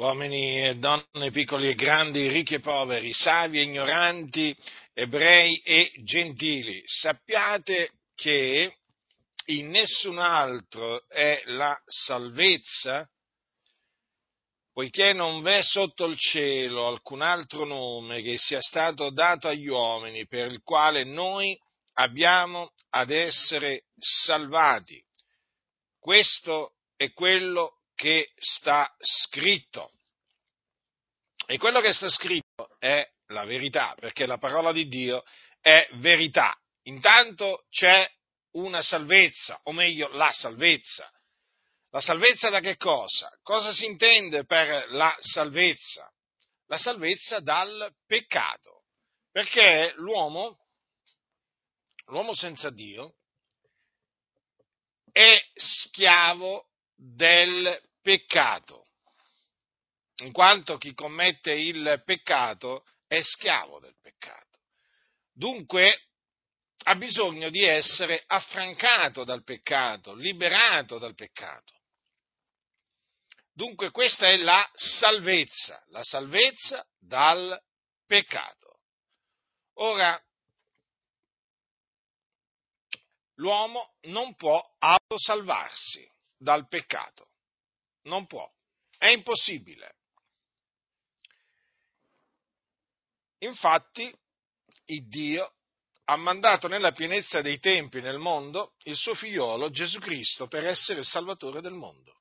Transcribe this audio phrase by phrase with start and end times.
[0.00, 4.56] uomini e donne, piccoli e grandi, ricchi e poveri, savi e ignoranti,
[4.94, 8.76] ebrei e gentili, sappiate che
[9.46, 13.06] in nessun altro è la salvezza,
[14.72, 20.26] poiché non v'è sotto il cielo alcun altro nome che sia stato dato agli uomini
[20.26, 21.54] per il quale noi
[21.94, 24.98] abbiamo ad essere salvati.
[25.98, 29.92] Questo è quello che sta scritto.
[31.46, 35.22] E quello che sta scritto è la verità, perché la parola di Dio
[35.60, 36.58] è verità.
[36.84, 38.10] Intanto c'è
[38.52, 41.12] una salvezza, o meglio la salvezza.
[41.90, 43.30] La salvezza da che cosa?
[43.42, 46.10] Cosa si intende per la salvezza?
[46.68, 48.84] La salvezza dal peccato,
[49.30, 50.56] perché l'uomo,
[52.06, 53.16] l'uomo senza Dio,
[55.12, 58.86] è schiavo del peccato,
[60.22, 64.60] in quanto chi commette il peccato è schiavo del peccato.
[65.32, 66.08] Dunque
[66.84, 71.74] ha bisogno di essere affrancato dal peccato, liberato dal peccato.
[73.52, 77.60] Dunque questa è la salvezza, la salvezza dal
[78.06, 78.80] peccato.
[79.74, 80.22] Ora,
[83.34, 87.29] l'uomo non può autosalvarsi dal peccato
[88.02, 88.48] non può,
[88.98, 89.94] è impossibile.
[93.38, 94.12] Infatti,
[94.86, 95.54] il Dio
[96.04, 101.00] ha mandato nella pienezza dei tempi nel mondo il suo figliolo Gesù Cristo per essere
[101.00, 102.18] il Salvatore del mondo.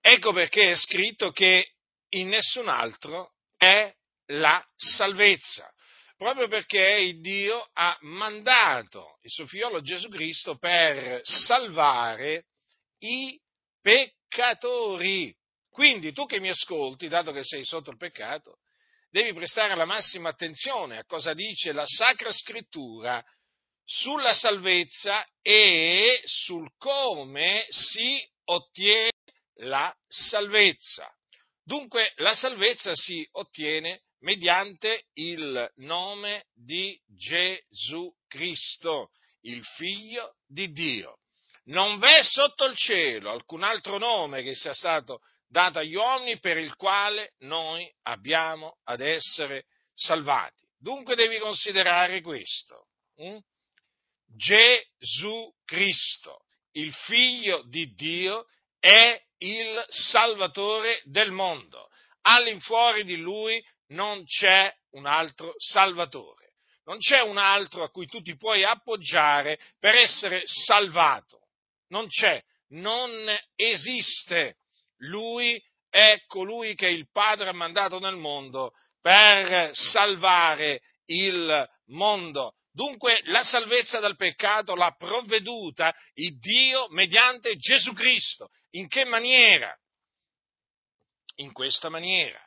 [0.00, 1.74] Ecco perché è scritto che
[2.10, 3.94] in nessun altro è
[4.26, 5.72] la salvezza,
[6.16, 12.46] proprio perché Dio ha mandato il suo figliolo Gesù Cristo per salvare
[12.98, 13.40] i
[13.82, 15.34] peccatori.
[15.70, 18.60] Quindi tu che mi ascolti, dato che sei sotto il peccato,
[19.10, 23.22] devi prestare la massima attenzione a cosa dice la Sacra Scrittura
[23.84, 29.10] sulla salvezza e sul come si ottiene
[29.56, 31.14] la salvezza.
[31.62, 39.10] Dunque la salvezza si ottiene mediante il nome di Gesù Cristo,
[39.42, 41.18] il Figlio di Dio.
[41.64, 46.58] Non v'è sotto il cielo alcun altro nome che sia stato dato agli uomini per
[46.58, 50.66] il quale noi abbiamo ad essere salvati.
[50.76, 52.88] Dunque devi considerare questo.
[53.16, 53.38] Hm?
[54.26, 58.46] Gesù Cristo, il figlio di Dio,
[58.80, 61.88] è il Salvatore del mondo.
[62.22, 68.20] All'infuori di lui non c'è un altro Salvatore, non c'è un altro a cui tu
[68.22, 71.41] ti puoi appoggiare per essere salvato
[71.92, 73.12] non c'è, non
[73.54, 74.56] esiste.
[74.98, 82.54] Lui è colui che il Padre ha mandato nel mondo per salvare il mondo.
[82.72, 88.48] Dunque la salvezza dal peccato l'ha provveduta il Dio mediante Gesù Cristo.
[88.70, 89.76] In che maniera?
[91.36, 92.40] In questa maniera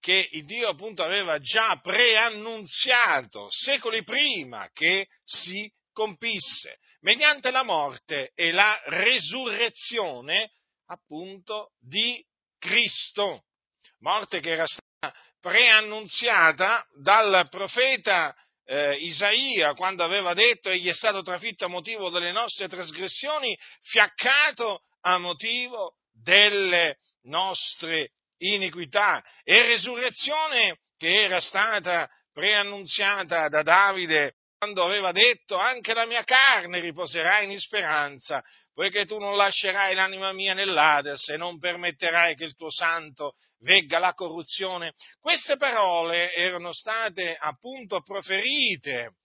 [0.00, 8.32] che il Dio appunto aveva già preannunziato secoli prima che si compisse mediante la morte
[8.34, 10.50] e la resurrezione
[10.88, 12.22] appunto di
[12.58, 13.44] Cristo,
[14.00, 18.36] morte che era stata preannunziata dal profeta
[18.66, 24.82] eh, Isaia quando aveva detto egli è stato trafitto a motivo delle nostre trasgressioni, fiaccato
[25.00, 35.12] a motivo delle nostre iniquità e resurrezione che era stata preannunziata da Davide quando aveva
[35.12, 41.28] detto anche la mia carne riposerà in speranza, poiché tu non lascerai l'anima mia nell'Ades
[41.28, 44.94] e non permetterai che il tuo santo vegga la corruzione.
[45.20, 49.16] Queste parole erano state appunto proferite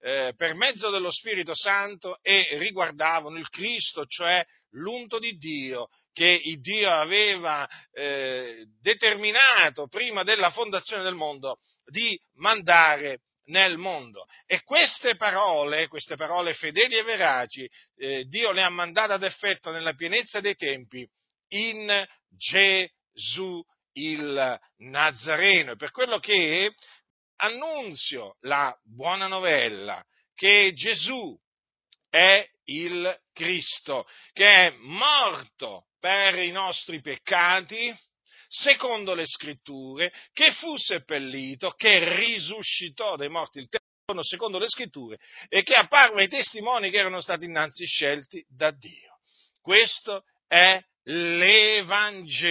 [0.00, 6.40] eh, per mezzo dello Spirito Santo e riguardavano il Cristo, cioè l'unto di Dio, che
[6.60, 14.26] Dio aveva eh, determinato prima della fondazione del mondo di mandare nel mondo.
[14.46, 19.70] E queste parole, queste parole fedeli e veraci, eh, Dio le ha mandate ad effetto
[19.70, 21.08] nella pienezza dei tempi
[21.48, 23.62] in Gesù
[23.92, 25.76] il Nazareno.
[25.76, 26.74] Per quello che
[27.36, 30.04] annunzio la buona novella
[30.34, 31.36] che Gesù
[32.08, 37.94] è il Cristo, che è morto per i nostri peccati,
[38.54, 44.68] secondo le scritture, che fu seppellito, che risuscitò dai morti il terzo giorno secondo le
[44.68, 45.18] scritture
[45.48, 49.18] e che apparve ai testimoni che erano stati innanzi scelti da Dio.
[49.60, 52.42] Questo è l'Evangelo,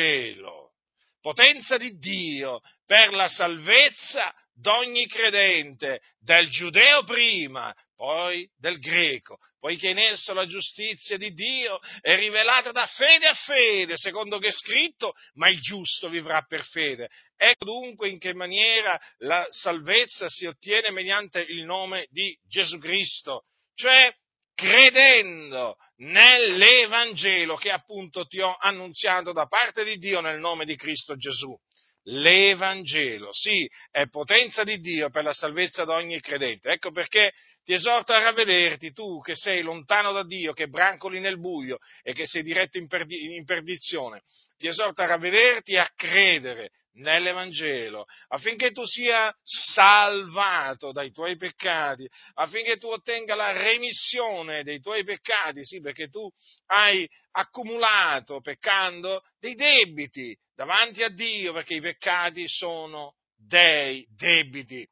[1.21, 9.91] potenza di Dio per la salvezza d'ogni credente, del giudeo prima, poi del greco, poiché
[9.91, 14.51] in esso la giustizia di Dio è rivelata da fede a fede, secondo che è
[14.51, 17.07] scritto, ma il giusto vivrà per fede.
[17.37, 23.45] Ecco dunque in che maniera la salvezza si ottiene mediante il nome di Gesù Cristo,
[23.73, 24.13] cioè
[24.53, 31.15] credendo nell'Evangelo che appunto ti ho annunziato da parte di Dio nel nome di Cristo
[31.15, 31.57] Gesù
[32.03, 33.29] l'Evangelo.
[33.31, 36.69] Sì, è potenza di Dio per la salvezza di ogni credente.
[36.69, 37.33] Ecco perché
[37.63, 42.13] ti esorto a ravvederti, tu che sei lontano da Dio, che brancoli nel buio e
[42.13, 44.21] che sei diretto in, perdi- in perdizione.
[44.57, 52.07] Ti esorto a ravvederti e a credere nell'Evangelo, affinché tu sia salvato dai tuoi peccati,
[52.35, 56.29] affinché tu ottenga la remissione dei tuoi peccati, sì, perché tu
[56.67, 64.87] hai accumulato peccando dei debiti davanti a Dio, perché i peccati sono dei debiti.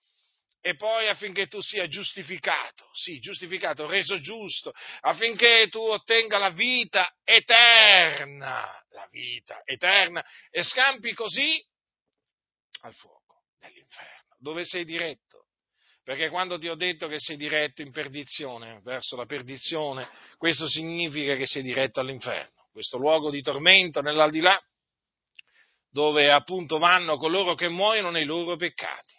[0.63, 7.12] E poi affinché tu sia giustificato, sì, giustificato, reso giusto, affinché tu ottenga la vita
[7.24, 11.59] eterna, la vita eterna, e scampi così
[12.81, 15.48] al fuoco dell'inferno, dove sei diretto.
[16.04, 21.36] Perché quando ti ho detto che sei diretto in perdizione, verso la perdizione, questo significa
[21.36, 24.60] che sei diretto all'inferno, questo luogo di tormento nell'aldilà,
[25.92, 29.13] dove appunto vanno coloro che muoiono nei loro peccati.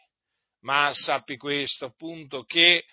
[0.62, 2.84] Ma sappi questo appunto che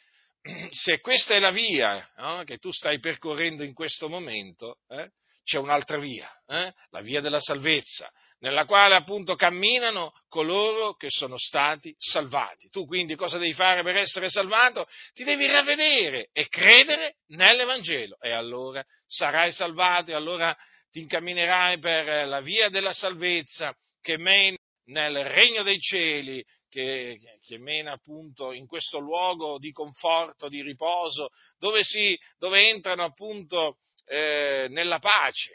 [0.70, 5.12] se questa è la via no, che tu stai percorrendo in questo momento, eh,
[5.44, 11.38] c'è un'altra via, eh, la via della salvezza, nella quale appunto camminano coloro che sono
[11.38, 12.70] stati salvati.
[12.70, 14.88] Tu quindi cosa devi fare per essere salvato?
[15.14, 20.56] Ti devi ravvedere e credere nell'Evangelo e allora sarai salvato e allora
[20.92, 27.58] ti incamminerai per la via della salvezza che mena nel regno dei cieli, che, che,
[27.58, 33.78] mena appunto in questo luogo di conforto, di riposo, dove, si, dove entrano appunto
[34.12, 35.54] eh, nella pace,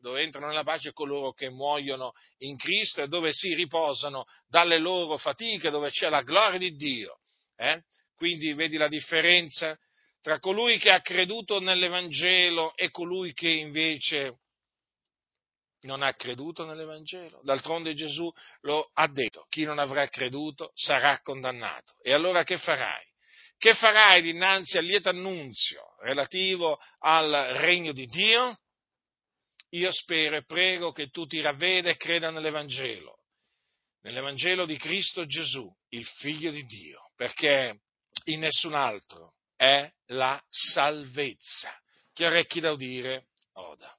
[0.00, 5.18] dove entrano nella pace coloro che muoiono in Cristo e dove si riposano dalle loro
[5.18, 7.18] fatiche, dove c'è la gloria di Dio.
[7.56, 7.82] Eh?
[8.16, 9.78] Quindi vedi la differenza
[10.22, 14.38] tra colui che ha creduto nell'Evangelo e colui che invece
[15.82, 17.40] non ha creduto nell'Evangelo.
[17.42, 18.30] D'altronde Gesù
[18.62, 21.96] lo ha detto, chi non avrà creduto sarà condannato.
[22.02, 23.09] E allora che farai?
[23.60, 28.58] Che farai dinanzi al lieto annunzio relativo al regno di Dio?
[29.72, 33.18] Io spero e prego che tu ti ravveda e creda nell'Evangelo,
[34.00, 37.82] nell'Evangelo di Cristo Gesù, il Figlio di Dio, perché
[38.28, 41.78] in nessun altro è la salvezza.
[42.14, 43.26] Chi ha orecchi da udire,
[43.56, 43.94] oda.